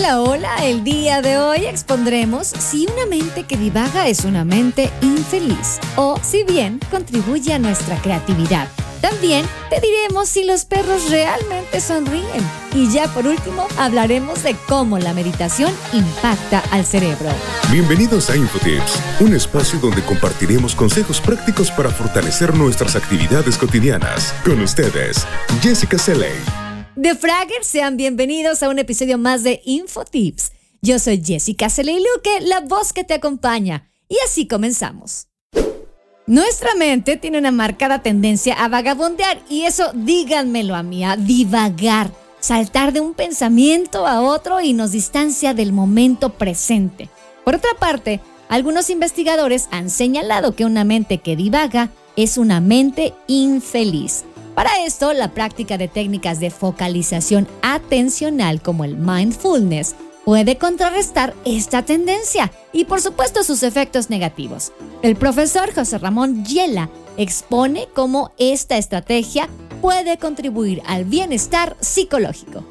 [0.00, 4.90] Hola, hola, el día de hoy expondremos si una mente que divaga es una mente
[5.02, 8.66] infeliz o si bien contribuye a nuestra creatividad.
[9.02, 12.42] También te diremos si los perros realmente sonríen.
[12.74, 17.28] Y ya por último hablaremos de cómo la meditación impacta al cerebro.
[17.70, 24.34] Bienvenidos a InfoTips, un espacio donde compartiremos consejos prácticos para fortalecer nuestras actividades cotidianas.
[24.46, 25.26] Con ustedes,
[25.60, 26.69] Jessica Seley.
[27.00, 30.52] De Fragger, sean bienvenidos a un episodio más de InfoTips.
[30.82, 33.90] Yo soy Jessica Seley Luque, la voz que te acompaña.
[34.06, 35.28] Y así comenzamos.
[36.26, 42.12] Nuestra mente tiene una marcada tendencia a vagabondear y eso díganmelo a mí, a divagar,
[42.38, 47.08] saltar de un pensamiento a otro y nos distancia del momento presente.
[47.46, 53.14] Por otra parte, algunos investigadores han señalado que una mente que divaga es una mente
[53.26, 54.24] infeliz.
[54.54, 61.84] Para esto, la práctica de técnicas de focalización atencional como el mindfulness puede contrarrestar esta
[61.84, 64.72] tendencia y por supuesto sus efectos negativos.
[65.02, 69.48] El profesor José Ramón Yela expone cómo esta estrategia
[69.80, 72.64] puede contribuir al bienestar psicológico.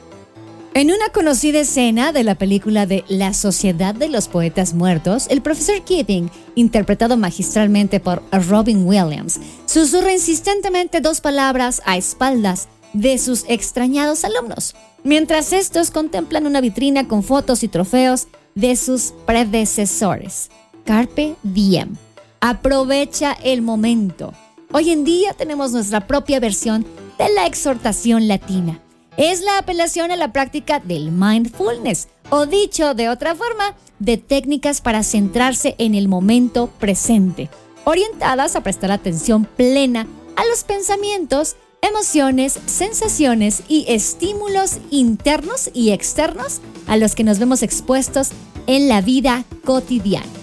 [0.74, 5.42] En una conocida escena de la película de La Sociedad de los Poetas Muertos, el
[5.42, 13.46] profesor Keating, interpretado magistralmente por Robin Williams, susurra insistentemente dos palabras a espaldas de sus
[13.48, 20.50] extrañados alumnos mientras estos contemplan una vitrina con fotos y trofeos de sus predecesores.
[20.86, 21.96] Carpe diem.
[22.42, 24.34] Aprovecha el momento.
[24.72, 26.86] Hoy en día tenemos nuestra propia versión
[27.18, 28.82] de la exhortación latina.
[29.20, 34.80] Es la apelación a la práctica del mindfulness, o dicho de otra forma, de técnicas
[34.80, 37.50] para centrarse en el momento presente,
[37.84, 46.62] orientadas a prestar atención plena a los pensamientos emociones, sensaciones y estímulos internos y externos
[46.88, 48.30] a los que nos vemos expuestos
[48.68, 50.39] en la vida cotidiana.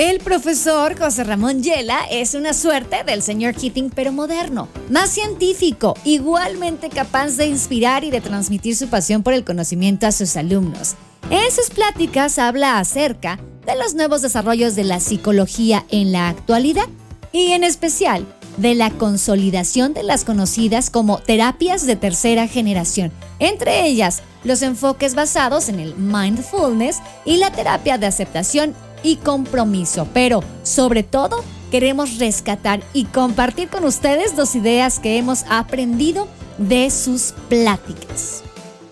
[0.00, 5.94] El profesor José Ramón Yela es una suerte del señor Keating pero moderno, más científico,
[6.04, 10.94] igualmente capaz de inspirar y de transmitir su pasión por el conocimiento a sus alumnos.
[11.28, 16.88] En sus pláticas habla acerca de los nuevos desarrollos de la psicología en la actualidad
[17.30, 18.24] y en especial
[18.56, 25.14] de la consolidación de las conocidas como terapias de tercera generación, entre ellas los enfoques
[25.14, 32.18] basados en el mindfulness y la terapia de aceptación y compromiso, pero sobre todo queremos
[32.18, 36.28] rescatar y compartir con ustedes dos ideas que hemos aprendido
[36.58, 38.42] de sus pláticas.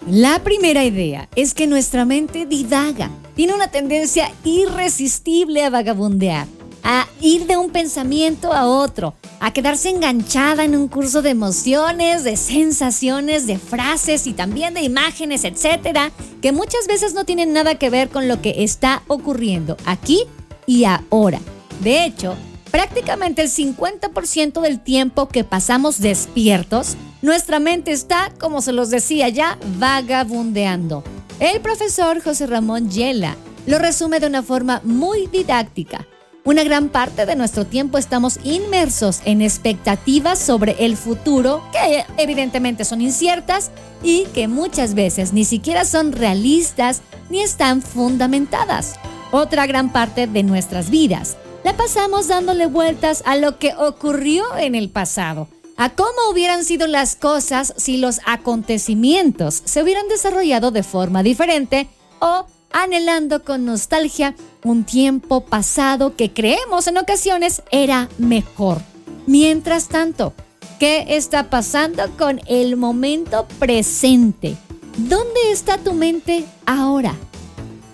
[0.07, 6.58] La primera idea es que nuestra mente divaga, tiene una tendencia irresistible a vagabundear
[6.91, 12.25] a ir de un pensamiento a otro, a quedarse enganchada en un curso de emociones,
[12.25, 17.75] de sensaciones, de frases y también de imágenes, etcétera, que muchas veces no tienen nada
[17.75, 20.25] que ver con lo que está ocurriendo aquí
[20.65, 21.41] y ahora.
[21.81, 22.35] De hecho,
[22.71, 29.29] prácticamente el 50% del tiempo que pasamos despiertos, nuestra mente está, como se los decía
[29.29, 31.05] ya, vagabundeando.
[31.39, 36.07] El profesor José Ramón Yela lo resume de una forma muy didáctica
[36.49, 42.87] una gran parte de nuestro tiempo estamos inmersos en expectativas sobre el futuro que evidentemente
[42.87, 43.71] son inciertas
[44.03, 48.95] y que muchas veces ni siquiera son realistas ni están fundamentadas.
[49.31, 54.75] Otra gran parte de nuestras vidas la pasamos dándole vueltas a lo que ocurrió en
[54.75, 60.83] el pasado, a cómo hubieran sido las cosas si los acontecimientos se hubieran desarrollado de
[60.83, 61.89] forma diferente
[62.21, 64.35] o anhelando con nostalgia
[64.65, 68.83] un tiempo pasado que creemos en ocasiones era mejor.
[69.27, 70.33] Mientras tanto,
[70.79, 74.57] ¿qué está pasando con el momento presente?
[74.97, 77.15] ¿Dónde está tu mente ahora?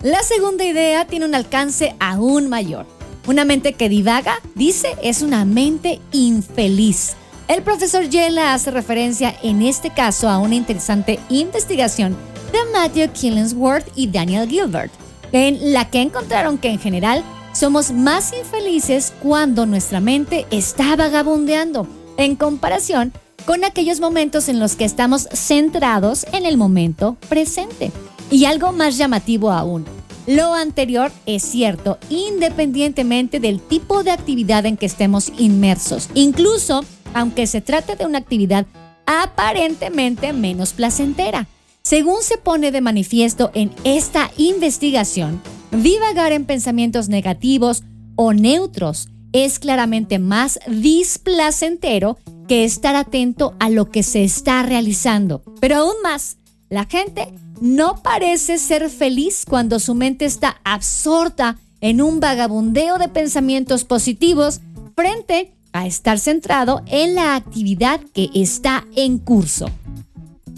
[0.01, 2.85] La segunda idea tiene un alcance aún mayor.
[3.27, 7.15] Una mente que divaga, dice, es una mente infeliz.
[7.47, 12.15] El profesor Yela hace referencia en este caso a una interesante investigación
[12.51, 14.91] de Matthew Killingsworth y Daniel Gilbert,
[15.35, 17.21] en la que encontraron que en general
[17.51, 21.87] somos más infelices cuando nuestra mente está vagabundeando,
[22.17, 23.11] en comparación
[23.45, 27.91] con aquellos momentos en los que estamos centrados en el momento presente.
[28.31, 29.85] Y algo más llamativo aún,
[30.25, 37.45] lo anterior es cierto independientemente del tipo de actividad en que estemos inmersos, incluso aunque
[37.45, 38.65] se trate de una actividad
[39.05, 41.47] aparentemente menos placentera.
[41.85, 45.39] Según se pone de manifiesto en esta investigación,
[45.69, 47.83] divagar en pensamientos negativos
[48.15, 52.17] o neutros es claramente más displacentero
[52.47, 55.43] que estar atento a lo que se está realizando.
[55.61, 56.37] Pero aún más,
[56.69, 63.09] la gente no parece ser feliz cuando su mente está absorta en un vagabundeo de
[63.09, 64.59] pensamientos positivos
[64.95, 69.69] frente a estar centrado en la actividad que está en curso.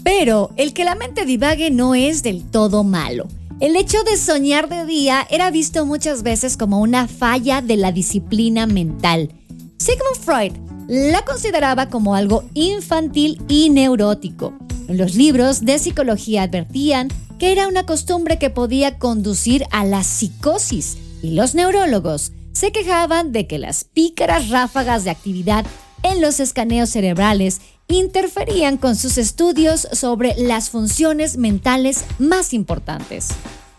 [0.02, 3.28] Pero el que la mente divague no es del todo malo.
[3.60, 7.90] El hecho de soñar de día era visto muchas veces como una falla de la
[7.90, 9.32] disciplina mental.
[9.78, 10.52] Sigmund Freud
[10.86, 14.54] la consideraba como algo infantil y neurótico.
[14.88, 17.08] Los libros de psicología advertían
[17.38, 23.32] que era una costumbre que podía conducir a la psicosis y los neurólogos se quejaban
[23.32, 25.66] de que las pícaras ráfagas de actividad
[26.02, 33.28] en los escaneos cerebrales interferían con sus estudios sobre las funciones mentales más importantes.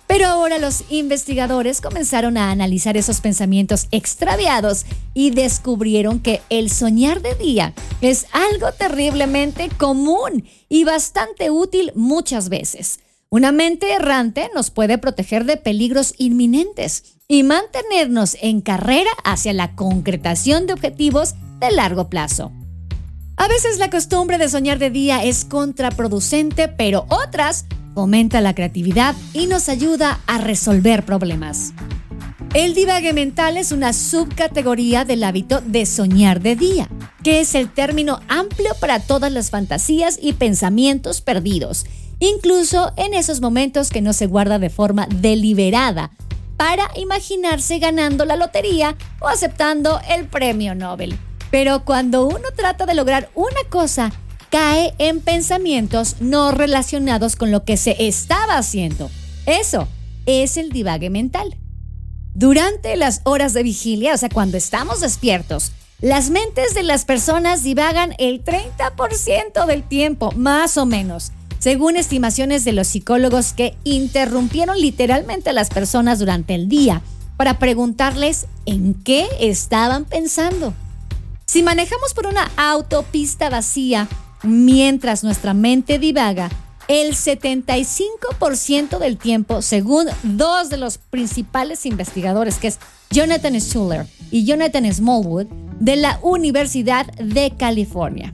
[0.08, 7.22] Pero ahora los investigadores comenzaron a analizar esos pensamientos extraviados y descubrieron que el soñar
[7.22, 13.02] de día es algo terriblemente común y bastante útil muchas veces.
[13.30, 19.76] Una mente errante nos puede proteger de peligros inminentes y mantenernos en carrera hacia la
[19.76, 22.52] concretación de objetivos de largo plazo.
[23.40, 27.64] A veces la costumbre de soñar de día es contraproducente, pero otras
[27.96, 31.72] fomenta la creatividad y nos ayuda a resolver problemas.
[32.54, 36.90] El divague mental es una subcategoría del hábito de soñar de día,
[37.24, 41.86] que es el término amplio para todas las fantasías y pensamientos perdidos,
[42.20, 46.12] incluso en esos momentos que no se guarda de forma deliberada
[46.58, 51.18] para imaginarse ganando la lotería o aceptando el premio Nobel.
[51.52, 54.12] Pero cuando uno trata de lograr una cosa,
[54.50, 59.10] cae en pensamientos no relacionados con lo que se estaba haciendo.
[59.46, 59.88] Eso
[60.26, 61.56] es el divague mental.
[62.34, 67.64] Durante las horas de vigilia, o sea, cuando estamos despiertos, las mentes de las personas
[67.64, 74.80] divagan el 30% del tiempo, más o menos, según estimaciones de los psicólogos que interrumpieron
[74.80, 77.02] literalmente a las personas durante el día
[77.36, 80.74] para preguntarles en qué estaban pensando.
[81.50, 84.08] Si manejamos por una autopista vacía
[84.44, 86.48] mientras nuestra mente divaga,
[86.88, 92.78] el 75% del tiempo, según dos de los principales investigadores, que es
[93.10, 95.48] Jonathan Schuller y Jonathan Smallwood,
[95.80, 98.32] de la Universidad de California.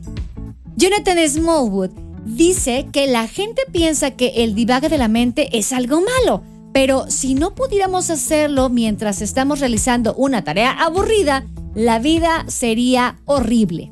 [0.75, 1.91] Jonathan Smallwood
[2.25, 7.09] dice que la gente piensa que el divague de la mente es algo malo, pero
[7.09, 11.45] si no pudiéramos hacerlo mientras estamos realizando una tarea aburrida,
[11.75, 13.91] la vida sería horrible.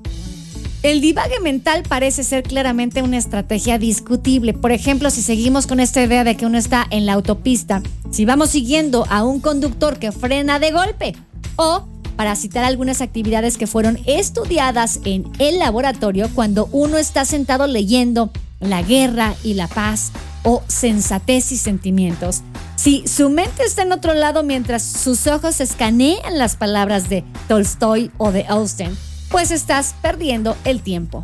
[0.81, 4.53] El divague mental parece ser claramente una estrategia discutible.
[4.53, 7.81] Por ejemplo, si seguimos con esta idea de que uno está en la autopista,
[8.11, 11.15] si vamos siguiendo a un conductor que frena de golpe,
[11.55, 11.87] o
[12.17, 18.29] para citar algunas actividades que fueron estudiadas en el laboratorio cuando uno está sentado leyendo
[18.59, 20.11] La guerra y la paz
[20.43, 22.41] o Sensatez y sentimientos,
[22.83, 28.11] si su mente está en otro lado mientras sus ojos escanean las palabras de Tolstoy
[28.17, 28.97] o de Austen,
[29.31, 31.23] pues estás perdiendo el tiempo.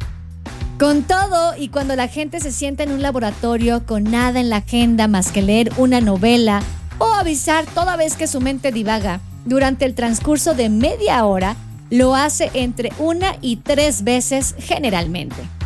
[0.79, 4.57] Con todo, y cuando la gente se sienta en un laboratorio con nada en la
[4.57, 6.61] agenda más que leer una novela
[6.97, 11.57] o avisar toda vez que su mente divaga, durante el transcurso de media hora,
[11.89, 15.58] lo hace entre una y tres veces generalmente.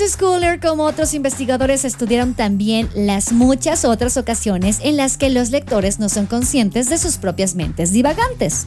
[0.00, 5.50] Tanto Schooler como otros investigadores estudiaron también las muchas otras ocasiones en las que los
[5.50, 8.66] lectores no son conscientes de sus propias mentes divagantes.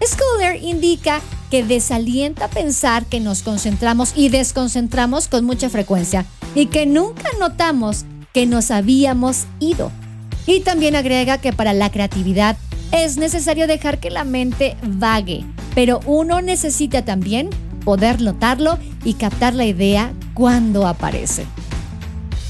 [0.00, 6.24] Schooler indica que desalienta pensar que nos concentramos y desconcentramos con mucha frecuencia
[6.54, 9.90] y que nunca notamos que nos habíamos ido.
[10.46, 12.56] Y también agrega que para la creatividad
[12.92, 17.50] es necesario dejar que la mente vague, pero uno necesita también
[17.80, 21.46] poder notarlo y captar la idea cuando aparece.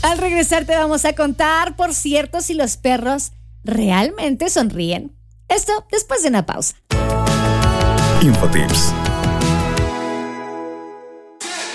[0.03, 3.33] Al regresar te vamos a contar, por cierto, si los perros
[3.65, 5.17] realmente sonríen.
[5.49, 6.77] Esto después de una pausa.
[8.23, 8.93] Infotips.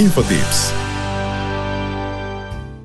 [0.00, 0.72] Infotips.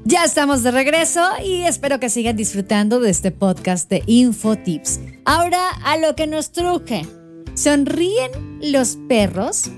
[0.04, 5.00] Ya estamos de regreso y espero que sigan disfrutando de este podcast de Infotips.
[5.24, 7.08] Ahora a lo que nos truje.
[7.54, 9.70] ¿Sonríen los perros?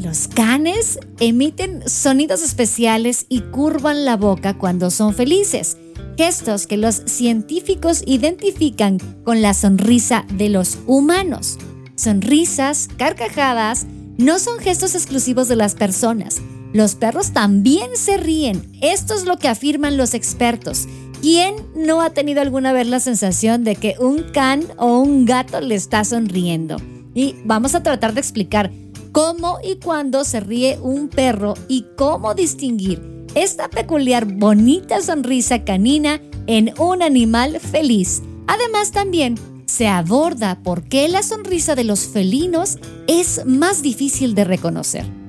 [0.00, 5.76] Los canes emiten sonidos especiales y curvan la boca cuando son felices.
[6.16, 11.58] Gestos que los científicos identifican con la sonrisa de los humanos.
[11.94, 13.84] Sonrisas, carcajadas,
[14.16, 16.40] no son gestos exclusivos de las personas
[16.76, 18.70] los perros también se ríen.
[18.80, 20.86] Esto es lo que afirman los expertos.
[21.20, 25.60] ¿Quién no ha tenido alguna vez la sensación de que un can o un gato
[25.60, 26.76] le está sonriendo?
[27.14, 28.70] Y vamos a tratar de explicar
[29.12, 36.20] cómo y cuándo se ríe un perro y cómo distinguir esta peculiar bonita sonrisa canina
[36.46, 38.22] en un animal feliz.
[38.46, 39.34] Además también
[39.66, 45.25] se aborda por qué la sonrisa de los felinos es más difícil de reconocer.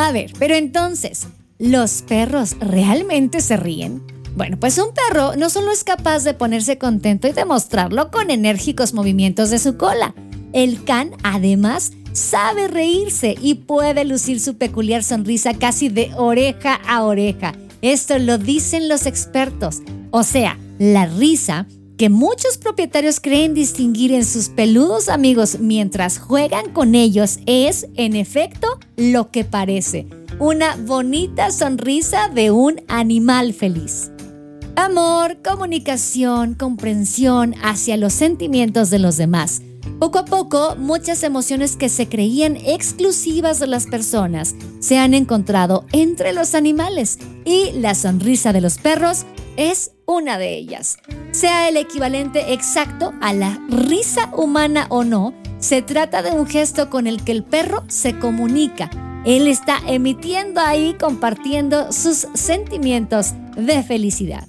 [0.00, 1.26] A ver, pero entonces,
[1.58, 4.02] ¿los perros realmente se ríen?
[4.34, 8.94] Bueno, pues un perro no solo es capaz de ponerse contento y demostrarlo con enérgicos
[8.94, 10.14] movimientos de su cola,
[10.54, 17.04] el can además sabe reírse y puede lucir su peculiar sonrisa casi de oreja a
[17.04, 17.52] oreja.
[17.82, 19.82] Esto lo dicen los expertos.
[20.12, 21.66] O sea, la risa
[22.00, 28.16] que muchos propietarios creen distinguir en sus peludos amigos mientras juegan con ellos es, en
[28.16, 30.06] efecto, lo que parece,
[30.38, 34.10] una bonita sonrisa de un animal feliz.
[34.76, 39.60] Amor, comunicación, comprensión hacia los sentimientos de los demás.
[39.98, 45.84] Poco a poco, muchas emociones que se creían exclusivas de las personas se han encontrado
[45.92, 49.26] entre los animales y la sonrisa de los perros
[49.60, 50.96] es una de ellas.
[51.32, 56.88] Sea el equivalente exacto a la risa humana o no, se trata de un gesto
[56.88, 58.90] con el que el perro se comunica.
[59.26, 64.48] Él está emitiendo ahí, compartiendo sus sentimientos de felicidad.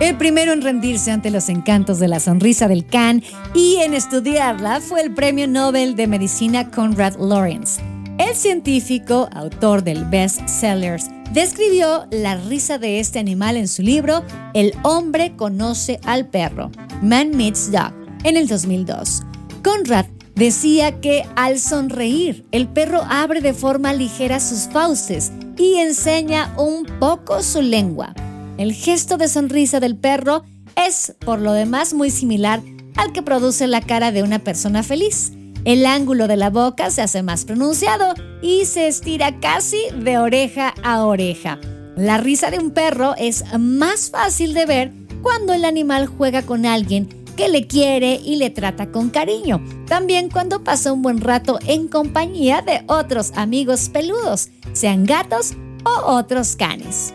[0.00, 3.22] El primero en rendirse ante los encantos de la sonrisa del can
[3.54, 7.80] y en estudiarla fue el Premio Nobel de Medicina Conrad Lawrence.
[8.18, 14.24] El científico, autor del best sellers describió la risa de este animal en su libro
[14.54, 17.92] El hombre conoce al perro, Man Meets Dog,
[18.24, 19.22] en el 2002.
[19.62, 26.52] Conrad decía que al sonreír, el perro abre de forma ligera sus fauces y enseña
[26.58, 28.14] un poco su lengua.
[28.56, 30.42] El gesto de sonrisa del perro
[30.74, 32.62] es, por lo demás, muy similar
[32.96, 35.32] al que produce la cara de una persona feliz.
[35.68, 40.72] El ángulo de la boca se hace más pronunciado y se estira casi de oreja
[40.82, 41.60] a oreja.
[41.94, 46.64] La risa de un perro es más fácil de ver cuando el animal juega con
[46.64, 47.06] alguien
[47.36, 49.62] que le quiere y le trata con cariño.
[49.86, 55.52] También cuando pasa un buen rato en compañía de otros amigos peludos, sean gatos
[55.84, 57.12] o otros canes.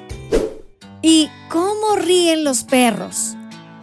[1.02, 3.36] ¿Y cómo ríen los perros?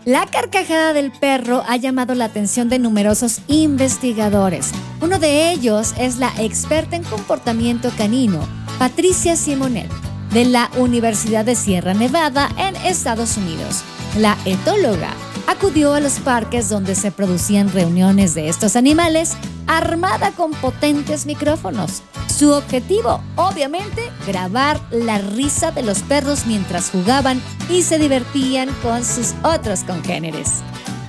[0.06, 4.70] La carcajada del perro ha llamado la atención de numerosos investigadores.
[5.02, 8.40] Uno de ellos es la experta en comportamiento canino,
[8.78, 9.90] Patricia Simonet,
[10.32, 13.82] de la Universidad de Sierra Nevada en Estados Unidos.
[14.16, 15.10] La etóloga
[15.50, 19.32] acudió a los parques donde se producían reuniones de estos animales
[19.66, 22.02] armada con potentes micrófonos.
[22.32, 29.04] Su objetivo, obviamente, grabar la risa de los perros mientras jugaban y se divertían con
[29.04, 30.62] sus otros congéneres.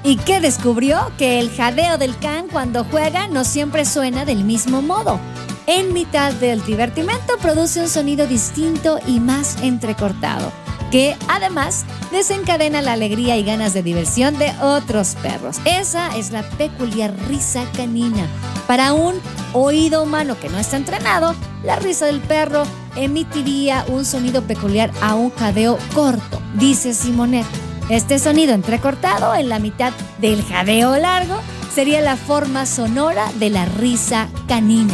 [0.04, 1.12] ¿Y qué descubrió?
[1.20, 5.20] Que el jadeo del can cuando juega no siempre suena del mismo modo.
[5.68, 10.52] En mitad del divertimento produce un sonido distinto y más entrecortado
[10.92, 15.58] que además desencadena la alegría y ganas de diversión de otros perros.
[15.66, 18.28] Esa es la peculiar risa canina.
[18.68, 19.16] Para un
[19.54, 21.34] oído humano que no está entrenado,
[21.64, 22.64] la risa del perro
[22.96, 27.46] emitiría un sonido peculiar a un jadeo corto, dice Simonet.
[27.90, 31.40] Este sonido entrecortado en la mitad del jadeo largo
[31.74, 34.94] sería la forma sonora de la risa canina.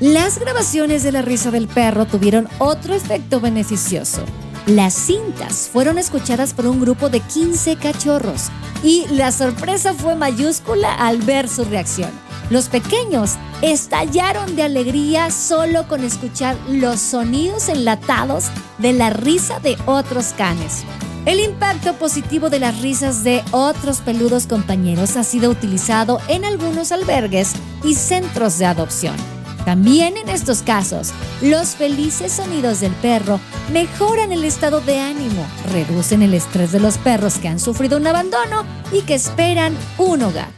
[0.00, 4.24] Las grabaciones de la risa del perro tuvieron otro efecto beneficioso.
[4.68, 8.50] Las cintas fueron escuchadas por un grupo de 15 cachorros
[8.82, 12.10] y la sorpresa fue mayúscula al ver su reacción.
[12.50, 19.78] Los pequeños estallaron de alegría solo con escuchar los sonidos enlatados de la risa de
[19.86, 20.84] otros canes.
[21.24, 26.92] El impacto positivo de las risas de otros peludos compañeros ha sido utilizado en algunos
[26.92, 29.37] albergues y centros de adopción.
[29.68, 33.38] También en estos casos, los felices sonidos del perro
[33.70, 38.06] mejoran el estado de ánimo, reducen el estrés de los perros que han sufrido un
[38.06, 40.48] abandono y que esperan un hogar.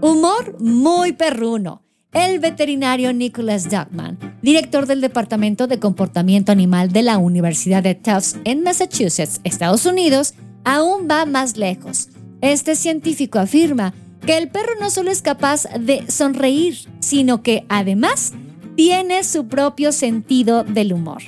[0.00, 1.82] Humor muy perruno.
[2.12, 8.36] El veterinario Nicholas Duckman, director del Departamento de Comportamiento Animal de la Universidad de Tufts
[8.44, 12.10] en Massachusetts, Estados Unidos, aún va más lejos.
[12.42, 13.92] Este científico afirma
[14.24, 18.32] que el perro no solo es capaz de sonreír, sino que además
[18.76, 21.22] tiene su propio sentido del humor.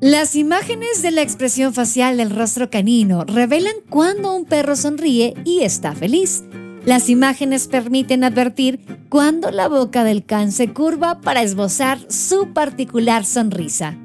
[0.00, 5.60] Las imágenes de la expresión facial del rostro canino revelan cuando un perro sonríe y
[5.60, 6.44] está feliz.
[6.84, 13.24] Las imágenes permiten advertir cuando la boca del can se curva para esbozar su particular
[13.24, 13.98] sonrisa.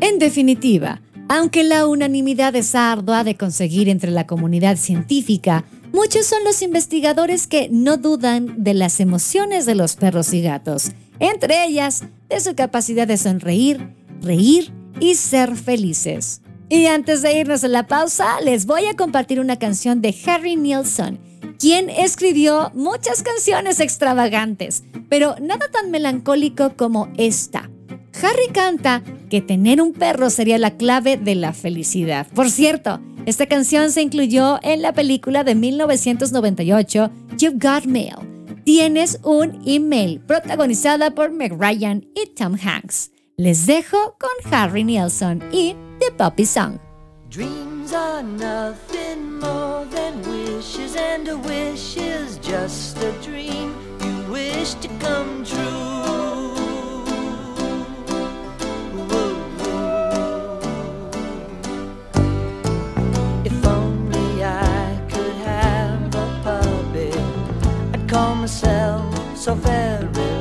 [0.00, 6.44] En definitiva, aunque la unanimidad es ardua de conseguir entre la comunidad científica, Muchos son
[6.44, 12.04] los investigadores que no dudan de las emociones de los perros y gatos, entre ellas
[12.28, 16.42] de su capacidad de sonreír, reír y ser felices.
[16.68, 20.56] Y antes de irnos a la pausa, les voy a compartir una canción de Harry
[20.56, 21.20] Nilsson,
[21.58, 27.70] quien escribió muchas canciones extravagantes, pero nada tan melancólico como esta.
[28.22, 32.26] Harry canta que tener un perro sería la clave de la felicidad.
[32.34, 38.14] Por cierto, esta canción se incluyó en la película de 1998 You've Got Mail.
[38.64, 43.10] Tienes un email, protagonizada por Meg Ryan y Tom Hanks.
[43.36, 46.78] Les dejo con Harry Nielsen y The Puppy Song.
[47.28, 54.74] Dreams are nothing more than wishes, and a wish is just a dream you wish
[54.80, 56.55] to come true.
[69.46, 70.35] So very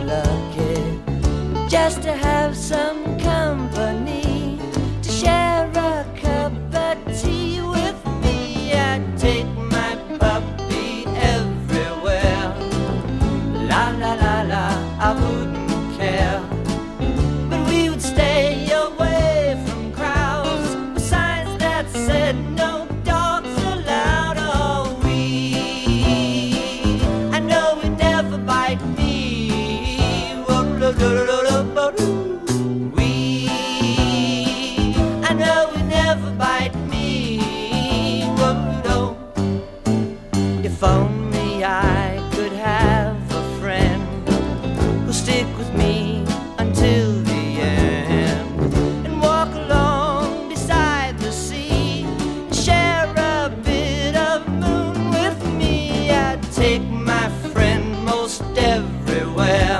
[56.90, 59.75] my friend most everywhere.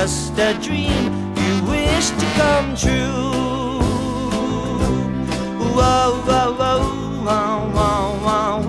[0.00, 1.10] Just a dream
[1.42, 3.80] you wish to come true.
[5.74, 6.82] Whoa, whoa, whoa,
[7.24, 8.65] whoa, whoa, whoa,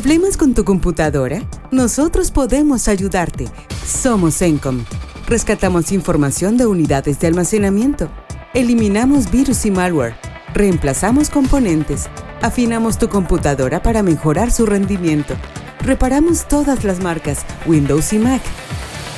[0.00, 1.42] ¿Problemas con tu computadora?
[1.72, 3.46] Nosotros podemos ayudarte.
[3.84, 4.84] Somos Encom.
[5.26, 8.08] Rescatamos información de unidades de almacenamiento.
[8.54, 10.14] Eliminamos virus y malware.
[10.54, 12.08] Reemplazamos componentes.
[12.42, 15.34] Afinamos tu computadora para mejorar su rendimiento.
[15.80, 18.42] Reparamos todas las marcas, Windows y Mac.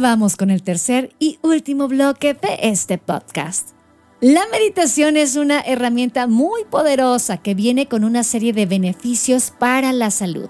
[0.00, 3.70] Vamos con el tercer y último bloque de este podcast.
[4.20, 9.92] La meditación es una herramienta muy poderosa que viene con una serie de beneficios para
[9.92, 10.48] la salud.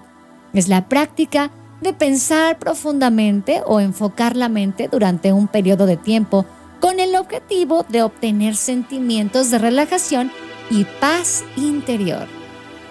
[0.53, 1.51] Es la práctica
[1.81, 6.45] de pensar profundamente o enfocar la mente durante un periodo de tiempo
[6.79, 10.31] con el objetivo de obtener sentimientos de relajación
[10.69, 12.27] y paz interior.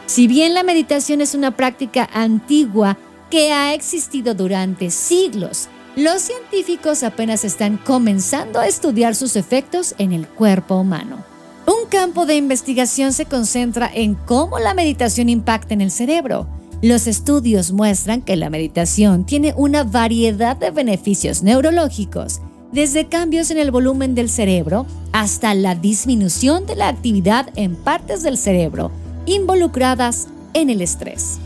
[0.04, 2.98] Si bien la meditación es una práctica antigua
[3.30, 10.12] que ha existido durante siglos, los científicos apenas están comenzando a estudiar sus efectos en
[10.12, 11.24] el cuerpo humano.
[11.66, 16.46] Un campo de investigación se concentra en cómo la meditación impacta en el cerebro.
[16.80, 22.40] Los estudios muestran que la meditación tiene una variedad de beneficios neurológicos,
[22.72, 28.22] desde cambios en el volumen del cerebro hasta la disminución de la actividad en partes
[28.22, 28.90] del cerebro
[29.26, 31.38] involucradas en el estrés.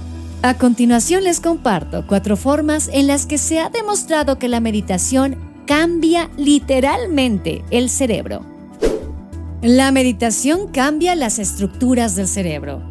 [0.43, 5.37] A continuación les comparto cuatro formas en las que se ha demostrado que la meditación
[5.67, 8.45] cambia literalmente el cerebro.
[9.63, 12.83] La meditación cambia las estructuras del cerebro.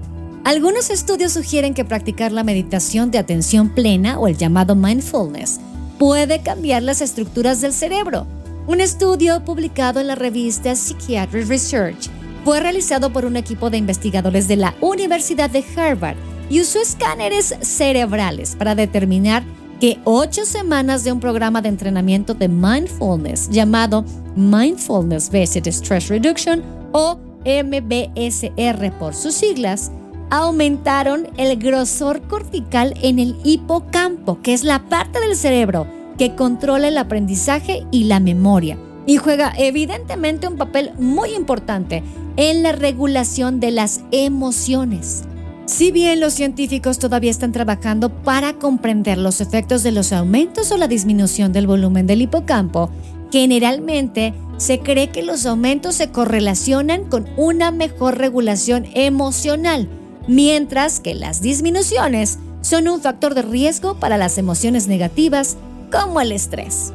[0.43, 5.59] Algunos estudios sugieren que practicar la meditación de atención plena o el llamado mindfulness
[5.97, 8.27] puede cambiar las estructuras del cerebro.
[8.67, 12.09] Un estudio publicado en la revista Psychiatric Research
[12.43, 16.17] fue realizado por un equipo de investigadores de la Universidad de Harvard
[16.49, 19.43] y usó escáneres cerebrales para determinar
[19.79, 24.05] que ocho semanas de un programa de entrenamiento de mindfulness llamado
[24.35, 29.91] Mindfulness Based Stress Reduction o MBSR por sus siglas
[30.29, 36.87] aumentaron el grosor cortical en el hipocampo, que es la parte del cerebro que controla
[36.87, 42.03] el aprendizaje y la memoria, y juega evidentemente un papel muy importante
[42.37, 45.25] en la regulación de las emociones.
[45.65, 50.77] Si bien los científicos todavía están trabajando para comprender los efectos de los aumentos o
[50.77, 52.91] la disminución del volumen del hipocampo,
[53.31, 59.89] generalmente se cree que los aumentos se correlacionan con una mejor regulación emocional,
[60.27, 65.57] mientras que las disminuciones son un factor de riesgo para las emociones negativas
[65.91, 66.93] como el estrés.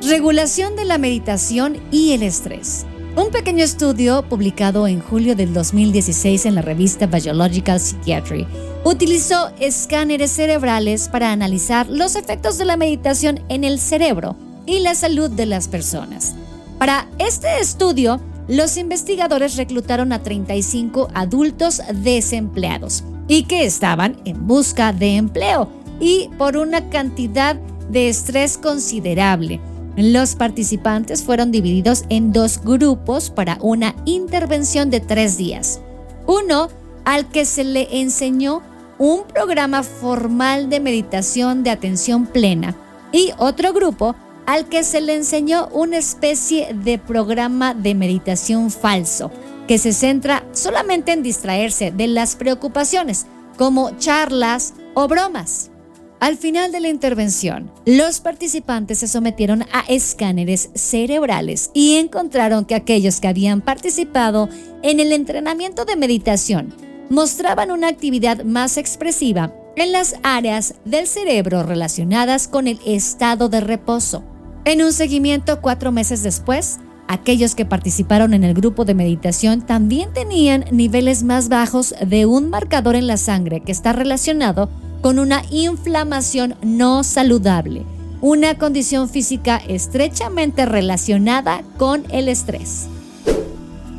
[0.00, 2.86] Regulación de la meditación y el estrés.
[3.18, 8.46] Un pequeño estudio publicado en julio del 2016 en la revista Biological Psychiatry
[8.84, 14.94] utilizó escáneres cerebrales para analizar los efectos de la meditación en el cerebro y la
[14.94, 16.36] salud de las personas.
[16.78, 24.92] Para este estudio, los investigadores reclutaron a 35 adultos desempleados y que estaban en busca
[24.92, 27.56] de empleo y por una cantidad
[27.90, 29.60] de estrés considerable.
[30.00, 35.80] Los participantes fueron divididos en dos grupos para una intervención de tres días.
[36.24, 36.68] Uno
[37.04, 38.62] al que se le enseñó
[39.00, 42.76] un programa formal de meditación de atención plena
[43.10, 44.14] y otro grupo
[44.46, 49.32] al que se le enseñó una especie de programa de meditación falso,
[49.66, 55.72] que se centra solamente en distraerse de las preocupaciones, como charlas o bromas.
[56.20, 62.74] Al final de la intervención, los participantes se sometieron a escáneres cerebrales y encontraron que
[62.74, 64.48] aquellos que habían participado
[64.82, 66.74] en el entrenamiento de meditación
[67.08, 73.60] mostraban una actividad más expresiva en las áreas del cerebro relacionadas con el estado de
[73.60, 74.24] reposo.
[74.64, 80.12] En un seguimiento cuatro meses después, aquellos que participaron en el grupo de meditación también
[80.12, 84.68] tenían niveles más bajos de un marcador en la sangre que está relacionado
[85.00, 87.84] con una inflamación no saludable,
[88.20, 92.88] una condición física estrechamente relacionada con el estrés.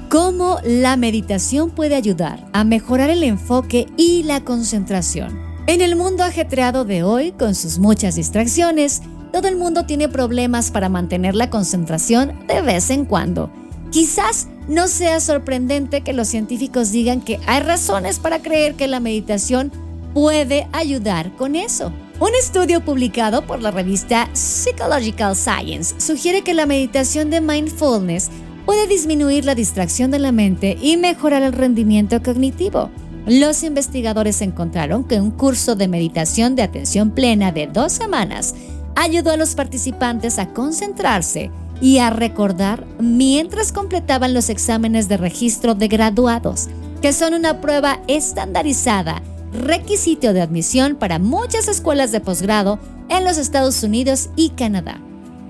[0.09, 5.39] ¿Cómo la meditación puede ayudar a mejorar el enfoque y la concentración?
[5.67, 10.71] En el mundo ajetreado de hoy, con sus muchas distracciones, todo el mundo tiene problemas
[10.71, 13.51] para mantener la concentración de vez en cuando.
[13.91, 18.99] Quizás no sea sorprendente que los científicos digan que hay razones para creer que la
[18.99, 19.71] meditación
[20.13, 21.91] puede ayudar con eso.
[22.19, 28.29] Un estudio publicado por la revista Psychological Science sugiere que la meditación de mindfulness
[28.65, 32.91] puede disminuir la distracción de la mente y mejorar el rendimiento cognitivo.
[33.25, 38.53] Los investigadores encontraron que un curso de meditación de atención plena de dos semanas
[38.95, 45.75] ayudó a los participantes a concentrarse y a recordar mientras completaban los exámenes de registro
[45.75, 46.67] de graduados,
[47.01, 49.21] que son una prueba estandarizada,
[49.53, 54.99] requisito de admisión para muchas escuelas de posgrado en los Estados Unidos y Canadá.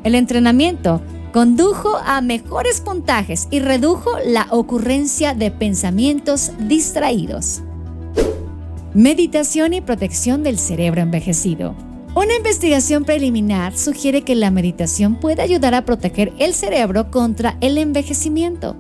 [0.04, 1.02] El entrenamiento
[1.34, 7.62] condujo a mejores puntajes y redujo la ocurrencia de pensamientos distraídos.
[8.94, 11.76] Meditación y protección del cerebro envejecido.
[12.20, 17.78] Una investigación preliminar sugiere que la meditación puede ayudar a proteger el cerebro contra el
[17.78, 18.76] envejecimiento.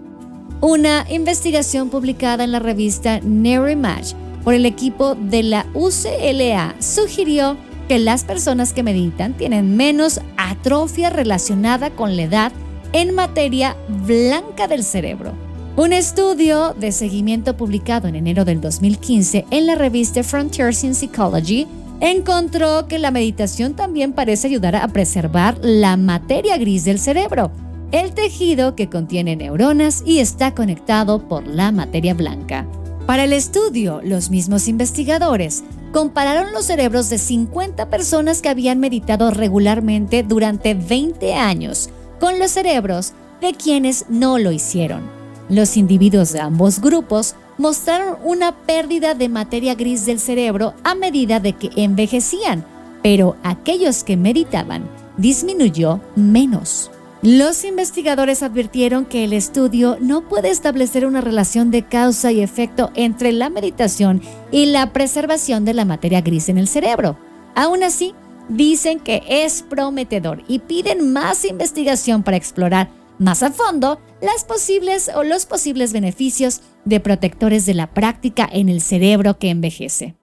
[0.59, 7.55] Una investigación publicada en la revista Neuroimage por el equipo de la UCLA sugirió
[7.87, 12.51] que las personas que meditan tienen menos atrofia relacionada con la edad
[12.91, 15.31] en materia blanca del cerebro.
[15.77, 21.67] Un estudio de seguimiento publicado en enero del 2015 en la revista Frontiers in Psychology
[21.99, 27.51] encontró que la meditación también parece ayudar a preservar la materia gris del cerebro,
[27.91, 32.65] el tejido que contiene neuronas y está conectado por la materia blanca.
[33.05, 39.31] Para el estudio, los mismos investigadores compararon los cerebros de 50 personas que habían meditado
[39.31, 45.18] regularmente durante 20 años con los cerebros de quienes no lo hicieron.
[45.49, 51.39] Los individuos de ambos grupos mostraron una pérdida de materia gris del cerebro a medida
[51.39, 52.63] de que envejecían,
[53.01, 54.83] pero aquellos que meditaban
[55.17, 56.91] disminuyó menos.
[57.21, 62.91] Los investigadores advirtieron que el estudio no puede establecer una relación de causa y efecto
[62.95, 67.17] entre la meditación y la preservación de la materia gris en el cerebro.
[67.55, 68.13] Aún así,
[68.47, 75.11] dicen que es prometedor y piden más investigación para explorar más a fondo las posibles
[75.13, 80.15] o los posibles beneficios de protectores de la práctica en el cerebro que envejece.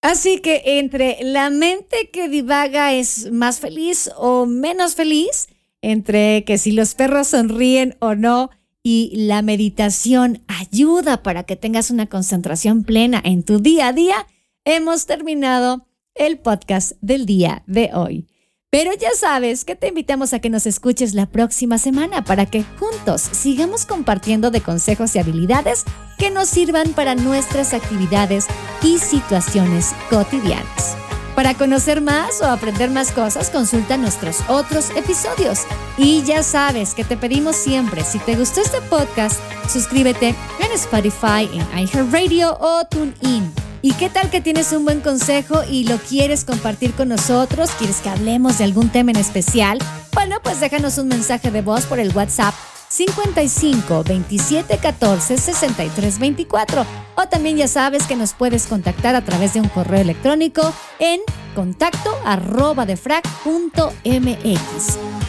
[0.00, 5.48] Así que entre la mente que divaga es más feliz o menos feliz,
[5.80, 8.50] entre que si los perros sonríen o no,
[8.82, 14.26] y la meditación ayuda para que tengas una concentración plena en tu día a día,
[14.64, 18.26] hemos terminado el podcast del día de hoy.
[18.74, 22.64] Pero ya sabes que te invitamos a que nos escuches la próxima semana para que
[22.80, 25.84] juntos sigamos compartiendo de consejos y habilidades
[26.16, 28.46] que nos sirvan para nuestras actividades
[28.82, 30.96] y situaciones cotidianas.
[31.34, 35.66] Para conocer más o aprender más cosas, consulta nuestros otros episodios.
[35.98, 41.46] Y ya sabes que te pedimos siempre, si te gustó este podcast, suscríbete en Spotify,
[41.52, 43.52] en iHeartRadio o TuneIn
[43.84, 47.68] ¿Y qué tal que tienes un buen consejo y lo quieres compartir con nosotros?
[47.72, 49.78] ¿Quieres que hablemos de algún tema en especial?
[50.14, 52.54] Bueno, pues déjanos un mensaje de voz por el WhatsApp
[52.88, 56.86] 55 27 14 63 24.
[57.16, 61.20] O también ya sabes que nos puedes contactar a través de un correo electrónico en
[61.54, 62.86] contacto arroba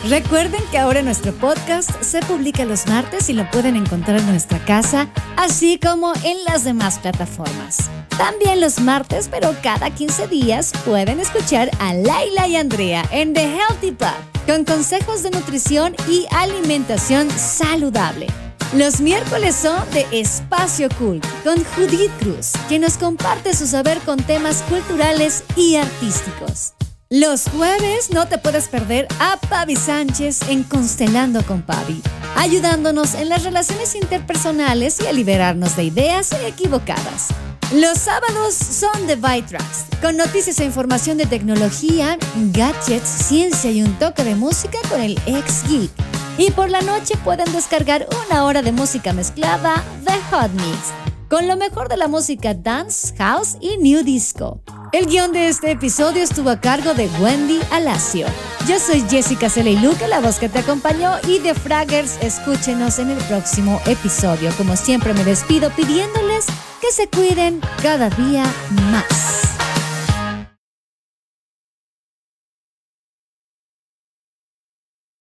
[0.10, 4.60] Recuerden que ahora nuestro podcast se publica los martes y lo pueden encontrar en nuestra
[4.65, 7.89] casa, así como en las demás plataformas.
[8.17, 13.58] También los martes, pero cada 15 días, pueden escuchar a Laila y Andrea en The
[13.58, 18.28] Healthy Pub, con consejos de nutrición y alimentación saludable.
[18.76, 24.18] Los miércoles son de Espacio Cult con Judith Cruz, quien nos comparte su saber con
[24.18, 26.74] temas culturales y artísticos.
[27.08, 32.02] Los jueves no te puedes perder a Pavi Sánchez en Constelando con Pavi,
[32.36, 37.28] ayudándonos en las relaciones interpersonales y a liberarnos de ideas equivocadas.
[37.76, 42.18] Los sábados son de Vitrax, con noticias e información de tecnología,
[42.52, 46.12] gadgets, ciencia y un toque de música con el ex geek.
[46.38, 50.91] Y por la noche pueden descargar una hora de música mezclada de Hot Mix,
[51.30, 54.62] con lo mejor de la música dance, house y new disco.
[54.93, 58.26] El guion de este episodio estuvo a cargo de Wendy Alacio.
[58.67, 59.48] Yo soy Jessica
[59.82, 64.52] Luque, la voz que te acompañó, y de Fraggers, escúchenos en el próximo episodio.
[64.58, 66.46] Como siempre me despido pidiéndoles
[66.82, 68.43] que se cuiden cada día
[68.91, 69.43] más.